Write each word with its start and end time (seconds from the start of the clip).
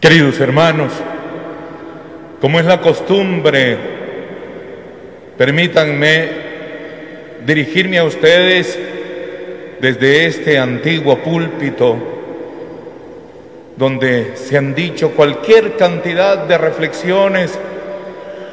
Queridos 0.00 0.38
hermanos, 0.38 0.92
como 2.40 2.60
es 2.60 2.66
la 2.66 2.80
costumbre, 2.80 3.76
permítanme 5.36 6.28
dirigirme 7.44 7.98
a 7.98 8.04
ustedes 8.04 8.78
desde 9.80 10.26
este 10.26 10.56
antiguo 10.56 11.18
púlpito 11.18 11.96
donde 13.76 14.36
se 14.36 14.56
han 14.56 14.72
dicho 14.72 15.10
cualquier 15.10 15.76
cantidad 15.76 16.38
de 16.38 16.58
reflexiones, 16.58 17.58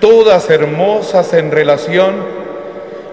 todas 0.02 0.50
hermosas 0.50 1.32
en 1.36 1.52
relación 1.52 2.16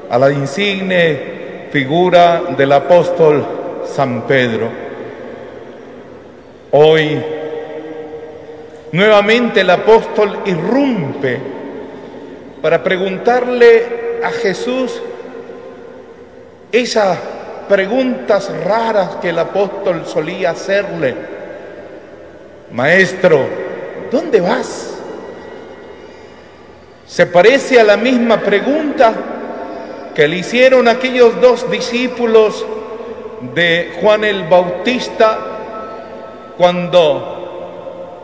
a 0.09 0.19
la 0.19 0.31
insigne 0.31 1.69
figura 1.71 2.43
del 2.57 2.73
apóstol 2.73 3.45
San 3.87 4.23
Pedro. 4.23 4.69
Hoy 6.71 7.32
Nuevamente 8.93 9.63
el 9.63 9.71
apóstol 9.71 10.41
irrumpe 10.45 11.41
para 12.61 12.83
preguntarle 12.83 14.21
a 14.23 14.31
Jesús 14.31 15.01
esas 16.71 17.19
preguntas 17.69 18.53
raras 18.65 19.17
que 19.17 19.31
el 19.31 19.39
apóstol 19.39 20.05
solía 20.07 20.51
hacerle. 20.51 21.15
Maestro, 22.71 23.47
¿dónde 24.11 24.43
vas? 24.43 24.95
Se 27.07 27.27
parece 27.27 27.81
a 27.81 27.85
la 27.85 27.97
misma 27.97 28.41
pregunta 28.41 29.15
que 30.15 30.29
le 30.29 30.37
hicieron 30.37 30.87
aquellos 30.87 31.41
dos 31.41 31.71
discípulos 31.71 32.65
de 33.55 33.99
Juan 34.01 34.25
el 34.25 34.45
Bautista 34.45 35.39
cuando 36.59 37.42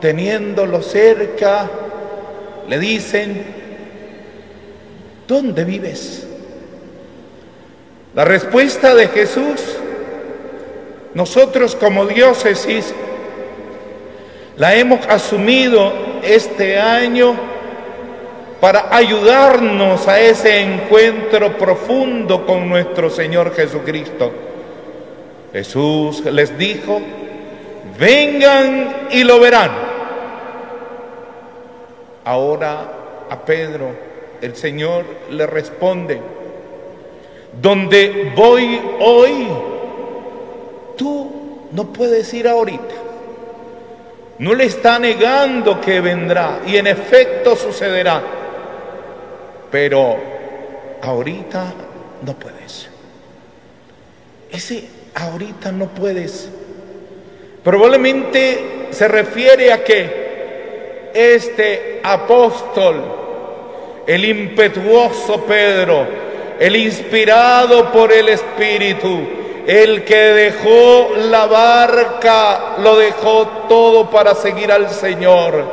teniéndolo 0.01 0.83
cerca, 0.83 1.69
le 2.69 2.79
dicen, 2.79 3.45
¿dónde 5.27 5.65
vives? 5.65 6.27
La 8.15 8.25
respuesta 8.25 8.95
de 8.95 9.09
Jesús, 9.09 9.77
nosotros 11.15 11.77
como 11.77 12.07
diócesis, 12.07 12.95
la 14.57 14.75
hemos 14.75 15.07
asumido 15.07 15.93
este 16.23 16.79
año 16.79 17.37
para 18.61 18.95
ayudarnos 18.95 20.09
a 20.09 20.21
ese 20.21 20.61
encuentro 20.61 21.57
profundo 21.57 22.45
con 22.45 22.69
nuestro 22.69 23.09
Señor 23.09 23.55
Jesucristo. 23.55 24.33
Jesús 25.53 26.25
les 26.25 26.59
dijo, 26.59 27.01
vengan 27.99 29.09
y 29.11 29.23
lo 29.25 29.39
verán. 29.39 29.88
Ahora 32.29 33.27
a 33.31 33.41
Pedro 33.43 33.89
el 34.43 34.55
Señor 34.55 35.03
le 35.31 35.47
responde, 35.47 36.21
donde 37.59 38.35
voy 38.37 38.79
hoy, 39.01 39.49
tú 40.99 41.69
no 41.73 41.85
puedes 41.91 42.35
ir 42.35 42.47
ahorita. 42.47 42.95
No 44.41 44.53
le 44.53 44.65
está 44.65 44.99
negando 44.99 45.81
que 45.81 46.03
vendrá 46.03 46.61
y 46.67 46.77
en 46.77 46.89
efecto 46.89 47.57
sucederá, 47.57 48.23
pero 49.71 50.19
ahorita 51.01 51.73
no 52.27 52.35
puedes. 52.35 52.91
Ese 54.53 54.87
ahorita 55.15 55.73
no 55.73 55.87
puedes. 55.87 56.51
Probablemente 57.65 58.89
se 58.91 59.09
refiere 59.09 59.73
a 59.73 59.83
que 59.83 60.28
este 61.19 62.01
apóstol, 62.03 63.03
el 64.07 64.25
impetuoso 64.25 65.45
Pedro, 65.45 66.07
el 66.61 66.77
inspirado 66.77 67.91
por 67.91 68.13
el 68.13 68.29
Espíritu, 68.29 69.21
el 69.67 70.05
que 70.05 70.17
dejó 70.17 71.11
la 71.29 71.47
barca, 71.47 72.77
lo 72.79 72.97
dejó 72.97 73.49
todo 73.69 74.09
para 74.09 74.37
seguir 74.37 74.71
al 74.71 74.91
Señor, 74.91 75.65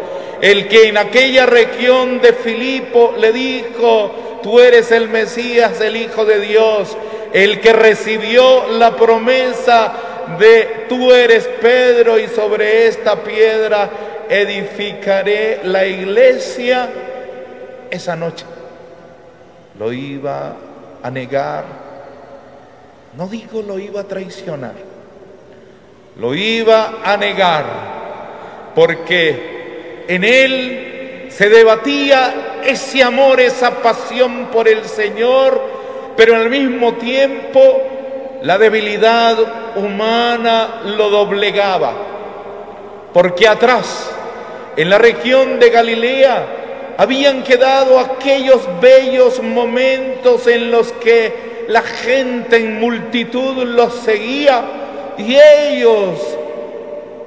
el 0.41 0.67
que 0.67 0.89
en 0.89 0.97
aquella 0.97 1.45
región 1.45 2.19
de 2.21 2.33
Filipo 2.33 3.13
le 3.17 3.31
dijo, 3.31 4.39
tú 4.41 4.59
eres 4.59 4.91
el 4.91 5.09
Mesías, 5.09 5.79
el 5.79 5.95
Hijo 5.95 6.25
de 6.25 6.39
Dios, 6.39 6.97
el 7.33 7.61
que 7.61 7.71
recibió 7.71 8.67
la 8.71 8.95
promesa 8.95 9.93
de 10.39 10.85
tú 10.89 11.13
eres 11.13 11.47
Pedro 11.61 12.17
y 12.17 12.27
sobre 12.27 12.87
esta 12.87 13.23
piedra 13.23 13.89
edificaré 14.29 15.61
la 15.63 15.85
iglesia 15.85 16.89
esa 17.89 18.15
noche. 18.15 18.45
Lo 19.79 19.91
iba 19.91 20.55
a 21.03 21.11
negar, 21.11 21.65
no 23.17 23.27
digo 23.27 23.61
lo 23.61 23.77
iba 23.77 24.01
a 24.01 24.03
traicionar, 24.05 24.73
lo 26.17 26.33
iba 26.33 26.95
a 27.03 27.17
negar, 27.17 27.65
porque 28.73 30.03
en 30.07 30.23
él 30.23 31.27
se 31.29 31.49
debatía 31.49 32.61
ese 32.63 33.03
amor, 33.03 33.39
esa 33.39 33.81
pasión 33.81 34.47
por 34.47 34.67
el 34.67 34.85
Señor, 34.85 35.61
pero 36.15 36.35
al 36.35 36.49
mismo 36.49 36.93
tiempo 36.93 37.81
la 38.41 38.57
debilidad 38.57 39.37
humana 39.75 40.81
lo 40.85 41.09
doblegaba, 41.09 41.93
porque 43.13 43.47
atrás 43.47 44.14
en 44.77 44.89
la 44.89 44.97
región 44.97 45.59
de 45.59 45.69
Galilea 45.69 46.95
habían 46.97 47.43
quedado 47.43 47.99
aquellos 47.99 48.61
bellos 48.81 49.41
momentos 49.41 50.47
en 50.47 50.71
los 50.71 50.91
que 50.93 51.65
la 51.67 51.81
gente 51.81 52.57
en 52.57 52.79
multitud 52.79 53.63
los 53.63 53.93
seguía 53.95 54.63
y 55.17 55.35
ellos 55.35 56.19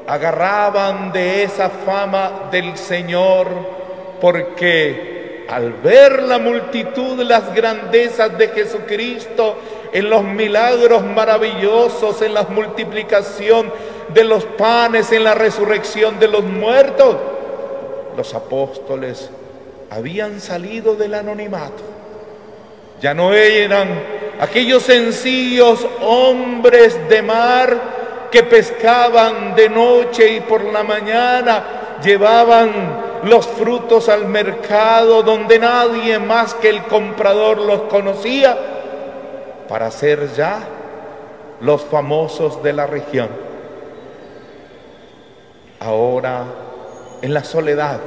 agarraban 0.07 1.13
de 1.13 1.43
esa 1.43 1.69
fama 1.69 2.49
del 2.51 2.77
Señor 2.77 3.49
porque 4.21 5.47
al 5.49 5.73
ver 5.73 6.23
la 6.23 6.39
multitud 6.39 7.23
las 7.23 7.55
grandezas 7.55 8.37
de 8.37 8.49
Jesucristo 8.49 9.57
en 9.93 10.11
los 10.11 10.23
milagros 10.23 11.03
maravillosos, 11.05 12.21
en 12.23 12.35
la 12.35 12.43
multiplicación 12.43 13.73
de 14.13 14.25
los 14.25 14.45
panes, 14.45 15.11
en 15.13 15.25
la 15.25 15.35
resurrección 15.35 16.19
de 16.19 16.29
los 16.29 16.45
muertos, 16.45 17.17
los 18.19 18.35
apóstoles 18.35 19.31
habían 19.91 20.41
salido 20.41 20.97
del 20.97 21.15
anonimato. 21.15 21.85
Ya 23.01 23.15
no 23.15 23.33
eran 23.33 23.89
aquellos 24.41 24.83
sencillos 24.83 25.87
hombres 26.01 26.99
de 27.09 27.23
mar 27.23 28.29
que 28.33 28.43
pescaban 28.43 29.55
de 29.55 29.69
noche 29.69 30.33
y 30.33 30.41
por 30.41 30.65
la 30.65 30.83
mañana 30.83 31.99
llevaban 32.03 33.21
los 33.23 33.47
frutos 33.47 34.09
al 34.09 34.27
mercado 34.27 35.23
donde 35.23 35.61
nadie 35.61 36.19
más 36.19 36.55
que 36.55 36.71
el 36.71 36.83
comprador 36.87 37.59
los 37.59 37.83
conocía 37.83 38.59
para 39.69 39.93
ser 39.93 40.35
ya 40.35 40.59
los 41.61 41.83
famosos 41.83 42.61
de 42.65 42.73
la 42.73 42.89
región. 42.89 43.29
Ahora 45.79 46.68
en 47.23 47.35
la 47.35 47.45
soledad, 47.45 48.01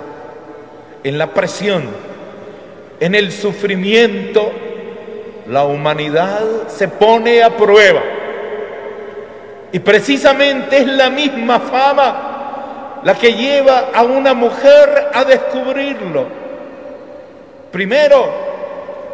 en 1.03 1.17
la 1.17 1.27
presión, 1.27 1.83
en 2.99 3.16
el 3.16 3.31
sufrimiento, 3.31 4.51
la 5.47 5.63
humanidad 5.63 6.67
se 6.67 6.88
pone 6.88 7.44
a 7.44 7.55
prueba. 7.55 8.01
Y 9.72 9.79
precisamente 9.79 10.77
es 10.77 10.88
la 10.88 11.09
misma 11.09 11.59
fama 11.59 13.01
la 13.03 13.16
que 13.16 13.33
lleva 13.33 13.89
a 13.94 14.03
una 14.03 14.33
mujer 14.33 15.09
a 15.14 15.23
descubrirlo. 15.23 16.25
Primero, 17.72 18.52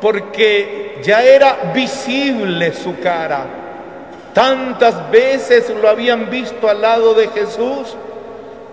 porque 0.01 0.99
ya 1.03 1.23
era 1.23 1.71
visible 1.73 2.73
su 2.73 2.99
cara. 2.99 3.45
Tantas 4.33 5.09
veces 5.09 5.71
lo 5.81 5.87
habían 5.87 6.29
visto 6.29 6.69
al 6.69 6.81
lado 6.81 7.13
de 7.13 7.27
Jesús. 7.29 7.95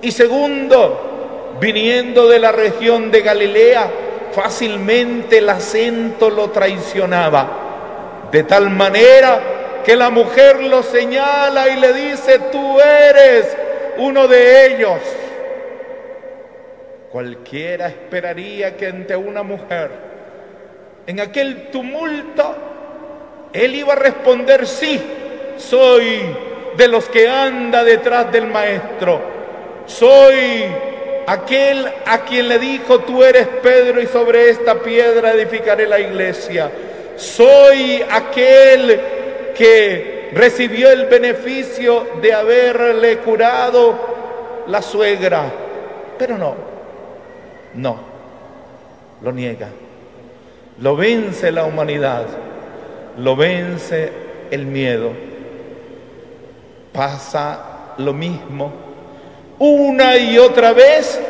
Y 0.02 0.10
segundo, 0.10 1.13
viniendo 1.60 2.28
de 2.28 2.38
la 2.38 2.52
región 2.52 3.10
de 3.10 3.20
Galilea, 3.22 3.90
fácilmente 4.32 5.38
el 5.38 5.48
acento 5.48 6.30
lo 6.30 6.50
traicionaba, 6.50 8.28
de 8.30 8.42
tal 8.42 8.70
manera 8.70 9.80
que 9.84 9.96
la 9.96 10.10
mujer 10.10 10.62
lo 10.62 10.82
señala 10.82 11.68
y 11.68 11.76
le 11.78 11.92
dice, 11.92 12.38
tú 12.50 12.80
eres 12.80 13.56
uno 13.98 14.26
de 14.26 14.66
ellos. 14.66 15.00
Cualquiera 17.12 17.86
esperaría 17.86 18.76
que 18.76 18.88
ante 18.88 19.14
una 19.14 19.42
mujer, 19.42 19.90
en 21.06 21.20
aquel 21.20 21.68
tumulto, 21.70 22.56
él 23.52 23.76
iba 23.76 23.92
a 23.92 23.96
responder, 23.96 24.66
sí, 24.66 25.00
soy 25.56 26.22
de 26.76 26.88
los 26.88 27.08
que 27.08 27.28
anda 27.28 27.84
detrás 27.84 28.32
del 28.32 28.48
maestro, 28.48 29.20
soy 29.86 30.64
aquel 31.26 31.86
a 32.06 32.20
quien 32.24 32.48
le 32.48 32.58
dijo, 32.58 33.00
tú 33.00 33.22
eres 33.22 33.46
Pedro 33.62 34.00
y 34.00 34.06
sobre 34.06 34.50
esta 34.50 34.76
piedra 34.76 35.32
edificaré 35.32 35.86
la 35.86 36.00
iglesia. 36.00 36.70
Soy 37.16 38.04
aquel 38.10 39.00
que 39.56 40.30
recibió 40.34 40.90
el 40.90 41.06
beneficio 41.06 42.06
de 42.20 42.32
haberle 42.32 43.18
curado 43.18 44.64
la 44.66 44.82
suegra. 44.82 45.52
Pero 46.18 46.38
no, 46.38 46.54
no, 47.74 47.98
lo 49.22 49.32
niega. 49.32 49.68
Lo 50.80 50.96
vence 50.96 51.52
la 51.52 51.64
humanidad, 51.64 52.26
lo 53.18 53.36
vence 53.36 54.12
el 54.50 54.66
miedo. 54.66 55.12
Pasa 56.92 57.94
lo 57.98 58.12
mismo 58.12 58.83
una 59.58 60.16
y 60.16 60.38
otra 60.38 60.72
vez, 60.72 61.20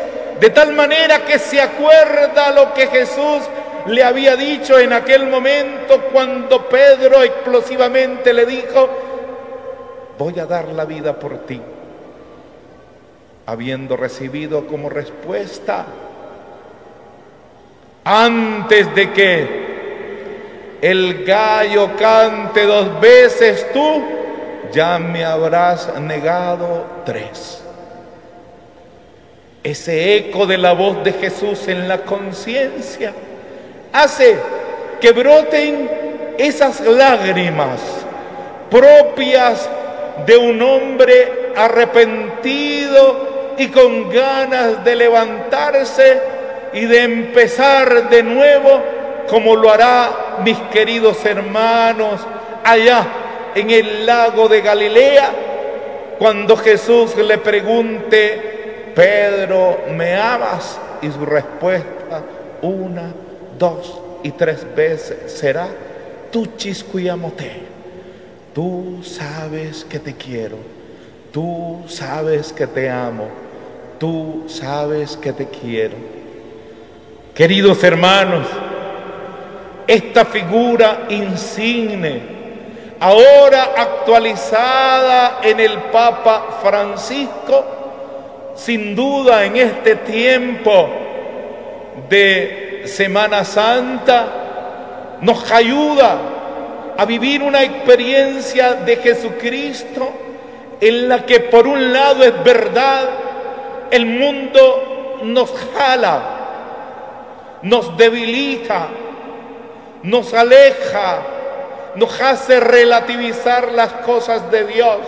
de 0.40 0.50
tal 0.50 0.72
manera 0.72 1.24
que 1.24 1.38
se 1.38 1.60
acuerda 1.60 2.50
lo 2.50 2.74
que 2.74 2.86
Jesús 2.88 3.42
le 3.86 4.02
había 4.02 4.36
dicho 4.36 4.78
en 4.78 4.92
aquel 4.92 5.26
momento 5.26 6.04
cuando 6.12 6.68
Pedro 6.68 7.22
explosivamente 7.22 8.32
le 8.32 8.46
dijo, 8.46 8.88
voy 10.18 10.38
a 10.38 10.46
dar 10.46 10.68
la 10.68 10.84
vida 10.84 11.18
por 11.18 11.38
ti, 11.46 11.60
habiendo 13.46 13.96
recibido 13.96 14.66
como 14.66 14.88
respuesta, 14.88 15.86
antes 18.04 18.94
de 18.94 19.12
que 19.12 19.64
el 20.80 21.24
gallo 21.24 21.96
cante 21.96 22.66
dos 22.66 23.00
veces 23.00 23.72
tú, 23.72 24.02
ya 24.72 24.98
me 24.98 25.24
habrás 25.24 25.98
negado 26.00 26.84
tres. 27.06 27.63
Ese 29.64 30.16
eco 30.16 30.46
de 30.46 30.58
la 30.58 30.74
voz 30.74 31.02
de 31.02 31.14
Jesús 31.14 31.68
en 31.68 31.88
la 31.88 32.02
conciencia 32.02 33.14
hace 33.94 34.36
que 35.00 35.12
broten 35.12 35.90
esas 36.36 36.80
lágrimas 36.80 37.80
propias 38.70 39.66
de 40.26 40.36
un 40.36 40.60
hombre 40.60 41.52
arrepentido 41.56 43.54
y 43.56 43.68
con 43.68 44.10
ganas 44.10 44.84
de 44.84 44.96
levantarse 44.96 46.20
y 46.74 46.84
de 46.84 47.02
empezar 47.02 48.10
de 48.10 48.22
nuevo 48.22 48.82
como 49.28 49.56
lo 49.56 49.70
hará 49.70 50.40
mis 50.44 50.58
queridos 50.72 51.24
hermanos 51.24 52.20
allá 52.62 53.06
en 53.54 53.70
el 53.70 54.04
lago 54.04 54.46
de 54.48 54.60
Galilea, 54.60 55.30
cuando 56.18 56.54
Jesús 56.56 57.16
le 57.16 57.38
pregunte, 57.38 58.53
Pedro, 58.94 59.80
¿me 59.90 60.14
amas? 60.14 60.78
Y 61.02 61.10
su 61.10 61.24
respuesta, 61.24 62.22
una, 62.62 63.12
dos 63.58 64.00
y 64.22 64.30
tres 64.30 64.66
veces 64.74 65.32
será, 65.32 65.68
tú 66.30 66.46
chiscuyamote, 66.56 67.62
tú 68.54 69.00
sabes 69.02 69.84
que 69.84 69.98
te 69.98 70.14
quiero, 70.14 70.56
tú 71.32 71.82
sabes 71.86 72.52
que 72.52 72.66
te 72.66 72.88
amo, 72.88 73.28
tú 73.98 74.44
sabes 74.48 75.16
que 75.16 75.32
te 75.32 75.46
quiero. 75.46 75.96
Queridos 77.34 77.82
hermanos, 77.82 78.46
esta 79.86 80.24
figura 80.24 81.06
insigne, 81.10 82.22
ahora 83.00 83.74
actualizada 83.76 85.40
en 85.42 85.60
el 85.60 85.78
Papa 85.92 86.60
Francisco, 86.62 87.83
sin 88.54 88.94
duda 88.94 89.44
en 89.44 89.56
este 89.56 89.96
tiempo 89.96 90.88
de 92.08 92.82
Semana 92.86 93.44
Santa, 93.44 95.18
nos 95.20 95.50
ayuda 95.50 96.18
a 96.96 97.04
vivir 97.04 97.42
una 97.42 97.62
experiencia 97.62 98.74
de 98.74 98.96
Jesucristo 98.96 100.12
en 100.80 101.08
la 101.08 101.24
que 101.24 101.40
por 101.40 101.66
un 101.66 101.92
lado 101.92 102.24
es 102.24 102.44
verdad, 102.44 103.08
el 103.90 104.06
mundo 104.06 105.20
nos 105.24 105.50
jala, 105.76 106.22
nos 107.62 107.96
debilita, 107.96 108.88
nos 110.02 110.34
aleja, 110.34 111.22
nos 111.96 112.20
hace 112.20 112.60
relativizar 112.60 113.72
las 113.72 113.92
cosas 114.04 114.50
de 114.50 114.64
Dios, 114.64 114.98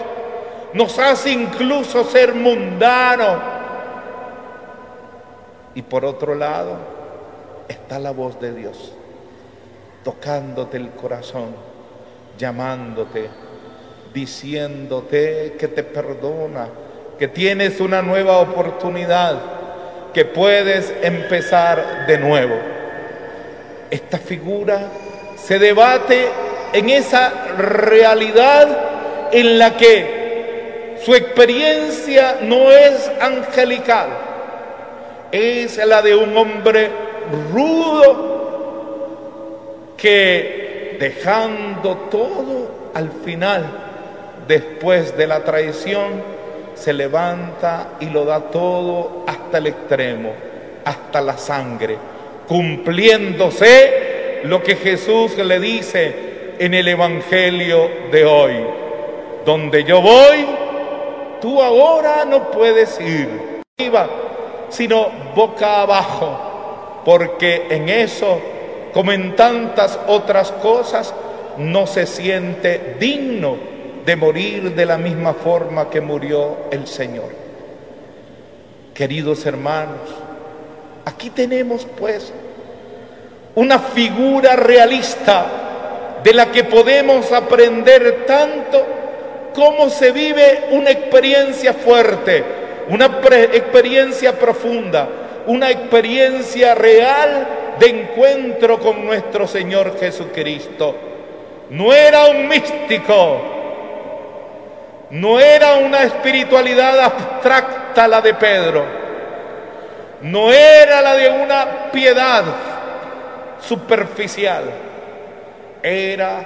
nos 0.76 0.98
hace 0.98 1.30
incluso 1.30 2.04
ser 2.04 2.34
mundanos. 2.34 3.38
Y 5.74 5.82
por 5.82 6.04
otro 6.04 6.34
lado 6.34 6.78
está 7.68 7.98
la 7.98 8.12
voz 8.12 8.40
de 8.40 8.54
Dios, 8.54 8.92
tocándote 10.04 10.76
el 10.76 10.90
corazón, 10.90 11.54
llamándote, 12.38 13.28
diciéndote 14.14 15.56
que 15.58 15.68
te 15.68 15.82
perdona, 15.82 16.68
que 17.18 17.28
tienes 17.28 17.80
una 17.80 18.00
nueva 18.02 18.38
oportunidad, 18.38 19.38
que 20.14 20.24
puedes 20.24 20.94
empezar 21.02 22.06
de 22.06 22.18
nuevo 22.18 22.76
esta 23.90 24.18
figura 24.18 24.88
se 25.36 25.58
debate 25.58 26.26
en 26.72 26.90
esa 26.90 27.30
realidad 27.56 29.30
en 29.32 29.58
la 29.58 29.76
que 29.76 30.15
su 31.06 31.14
experiencia 31.14 32.38
no 32.42 32.72
es 32.72 33.08
angelical, 33.20 34.08
es 35.30 35.78
la 35.86 36.02
de 36.02 36.16
un 36.16 36.36
hombre 36.36 36.90
rudo 37.54 38.34
que 39.96 40.96
dejando 40.98 42.08
todo 42.10 42.90
al 42.92 43.12
final, 43.24 43.64
después 44.48 45.16
de 45.16 45.28
la 45.28 45.44
traición, 45.44 46.36
se 46.74 46.92
levanta 46.92 47.90
y 48.00 48.06
lo 48.06 48.24
da 48.24 48.40
todo 48.40 49.22
hasta 49.28 49.58
el 49.58 49.68
extremo, 49.68 50.32
hasta 50.84 51.20
la 51.20 51.38
sangre 51.38 51.96
cumpliéndose 52.48 54.40
lo 54.44 54.60
que 54.60 54.74
Jesús 54.74 55.36
le 55.36 55.60
dice 55.60 56.14
en 56.58 56.74
el 56.74 56.88
Evangelio 56.88 57.88
de 58.10 58.24
hoy. 58.24 58.54
Donde 59.44 59.84
yo 59.84 60.00
voy, 60.00 60.65
tú 61.46 61.62
ahora 61.62 62.24
no 62.24 62.50
puedes 62.50 63.00
ir, 63.00 63.62
sino 64.68 65.06
boca 65.32 65.82
abajo, 65.82 67.02
porque 67.04 67.68
en 67.70 67.88
eso, 67.88 68.40
como 68.92 69.12
en 69.12 69.36
tantas 69.36 69.96
otras 70.08 70.50
cosas, 70.50 71.14
no 71.56 71.86
se 71.86 72.04
siente 72.04 72.96
digno 72.98 73.56
de 74.04 74.16
morir 74.16 74.74
de 74.74 74.86
la 74.86 74.98
misma 74.98 75.34
forma 75.34 75.88
que 75.88 76.00
murió 76.00 76.56
el 76.72 76.88
Señor. 76.88 77.30
Queridos 78.92 79.46
hermanos, 79.46 80.00
Aquí 81.04 81.30
tenemos 81.30 81.86
pues 81.96 82.32
una 83.54 83.78
figura 83.78 84.56
realista 84.56 85.46
de 86.24 86.34
la 86.34 86.50
que 86.50 86.64
podemos 86.64 87.30
aprender 87.30 88.26
tanto 88.26 89.05
cómo 89.56 89.90
se 89.90 90.12
vive 90.12 90.68
una 90.70 90.90
experiencia 90.90 91.72
fuerte, 91.72 92.44
una 92.88 93.06
experiencia 93.06 94.38
profunda, 94.38 95.08
una 95.46 95.70
experiencia 95.70 96.76
real 96.76 97.74
de 97.80 97.88
encuentro 97.88 98.78
con 98.78 99.04
nuestro 99.04 99.48
Señor 99.48 99.98
Jesucristo. 99.98 100.94
No 101.70 101.92
era 101.92 102.26
un 102.26 102.46
místico, 102.46 103.40
no 105.10 105.40
era 105.40 105.74
una 105.74 106.04
espiritualidad 106.04 107.00
abstracta 107.00 108.06
la 108.06 108.20
de 108.20 108.34
Pedro 108.34 109.06
no 110.22 110.50
era 110.50 111.02
la 111.02 111.14
de 111.14 111.28
una 111.28 111.90
piedad 111.92 112.44
superficial, 113.60 114.64
era 115.82 116.44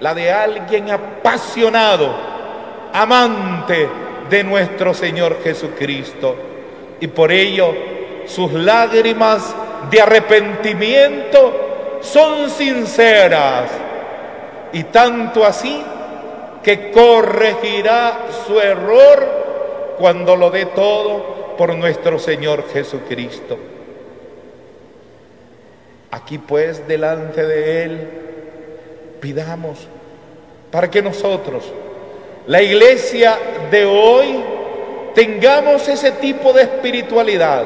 la 0.00 0.14
de 0.14 0.30
alguien 0.32 0.90
apasionado, 0.90 2.37
amante 2.92 3.88
de 4.28 4.44
nuestro 4.44 4.94
Señor 4.94 5.38
Jesucristo. 5.42 6.36
Y 7.00 7.06
por 7.08 7.32
ello 7.32 7.74
sus 8.26 8.52
lágrimas 8.52 9.54
de 9.90 10.00
arrepentimiento 10.00 11.98
son 12.00 12.50
sinceras 12.50 13.70
y 14.72 14.84
tanto 14.84 15.44
así 15.44 15.82
que 16.62 16.90
corregirá 16.90 18.26
su 18.46 18.60
error 18.60 19.96
cuando 19.98 20.36
lo 20.36 20.50
dé 20.50 20.66
todo 20.66 21.54
por 21.56 21.74
nuestro 21.74 22.18
Señor 22.18 22.64
Jesucristo. 22.72 23.58
Aquí 26.10 26.38
pues 26.38 26.86
delante 26.86 27.46
de 27.46 27.84
Él 27.84 28.08
pidamos 29.20 29.86
para 30.70 30.90
que 30.90 31.02
nosotros, 31.02 31.64
la 32.48 32.60
iglesia 32.62 33.38
de 33.70 33.84
hoy, 33.84 34.42
tengamos 35.14 35.86
ese 35.86 36.12
tipo 36.12 36.52
de 36.52 36.62
espiritualidad 36.62 37.64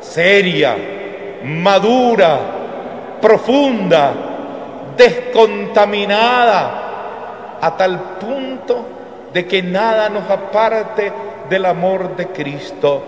seria, 0.00 0.74
madura, 1.44 2.38
profunda, 3.20 4.12
descontaminada, 4.96 7.58
a 7.60 7.76
tal 7.76 8.16
punto 8.18 8.86
de 9.32 9.46
que 9.46 9.62
nada 9.62 10.08
nos 10.08 10.28
aparte 10.30 11.12
del 11.50 11.66
amor 11.66 12.16
de 12.16 12.28
Cristo. 12.28 13.02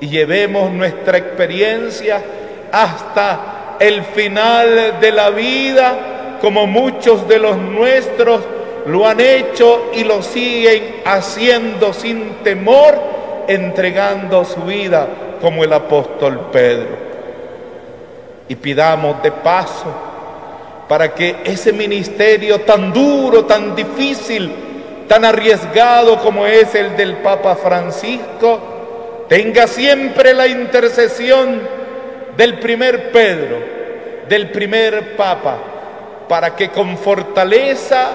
Y 0.00 0.08
llevemos 0.08 0.70
nuestra 0.70 1.18
experiencia 1.18 2.22
hasta 2.70 3.76
el 3.80 4.04
final 4.04 5.00
de 5.00 5.10
la 5.10 5.30
vida, 5.30 6.38
como 6.40 6.68
muchos 6.68 7.26
de 7.26 7.40
los 7.40 7.56
nuestros 7.56 8.51
lo 8.86 9.06
han 9.06 9.20
hecho 9.20 9.90
y 9.94 10.04
lo 10.04 10.22
siguen 10.22 11.02
haciendo 11.04 11.92
sin 11.92 12.42
temor, 12.42 12.98
entregando 13.48 14.44
su 14.44 14.62
vida 14.62 15.08
como 15.40 15.64
el 15.64 15.72
apóstol 15.72 16.48
Pedro. 16.52 17.12
Y 18.48 18.54
pidamos 18.56 19.22
de 19.22 19.32
paso 19.32 19.92
para 20.88 21.14
que 21.14 21.36
ese 21.44 21.72
ministerio 21.72 22.60
tan 22.62 22.92
duro, 22.92 23.44
tan 23.44 23.74
difícil, 23.74 24.52
tan 25.08 25.24
arriesgado 25.24 26.18
como 26.18 26.46
es 26.46 26.74
el 26.74 26.96
del 26.96 27.18
Papa 27.18 27.54
Francisco, 27.56 29.26
tenga 29.28 29.66
siempre 29.66 30.34
la 30.34 30.46
intercesión 30.46 31.60
del 32.36 32.58
primer 32.58 33.10
Pedro, 33.10 33.58
del 34.28 34.50
primer 34.50 35.16
Papa, 35.16 35.58
para 36.28 36.54
que 36.54 36.70
con 36.70 36.98
fortaleza 36.98 38.10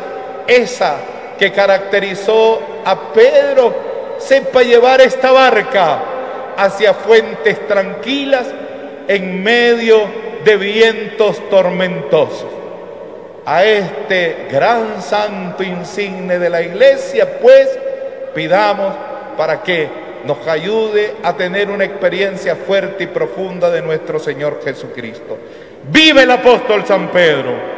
esa 0.47 0.95
que 1.37 1.51
caracterizó 1.51 2.59
a 2.83 3.13
Pedro 3.13 3.75
sepa 4.17 4.63
llevar 4.63 5.01
esta 5.01 5.31
barca 5.31 5.99
hacia 6.57 6.93
fuentes 6.93 7.67
tranquilas 7.67 8.47
en 9.07 9.43
medio 9.43 10.01
de 10.43 10.57
vientos 10.57 11.49
tormentosos. 11.49 12.47
A 13.45 13.63
este 13.63 14.47
gran 14.51 15.01
santo 15.01 15.63
insigne 15.63 16.37
de 16.39 16.49
la 16.49 16.61
iglesia, 16.61 17.39
pues, 17.39 17.69
pidamos 18.33 18.93
para 19.37 19.61
que 19.61 19.87
nos 20.25 20.45
ayude 20.47 21.15
a 21.23 21.33
tener 21.33 21.69
una 21.69 21.85
experiencia 21.85 22.55
fuerte 22.55 23.05
y 23.05 23.07
profunda 23.07 23.69
de 23.69 23.81
nuestro 23.81 24.19
Señor 24.19 24.59
Jesucristo. 24.63 25.37
Vive 25.89 26.23
el 26.23 26.31
apóstol 26.31 26.85
San 26.85 27.09
Pedro. 27.09 27.76